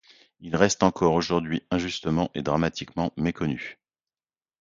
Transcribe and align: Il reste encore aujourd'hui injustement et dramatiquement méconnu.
Il 0.39 0.55
reste 0.55 0.81
encore 0.81 1.13
aujourd'hui 1.13 1.61
injustement 1.69 2.31
et 2.33 2.41
dramatiquement 2.41 3.13
méconnu. 3.17 3.77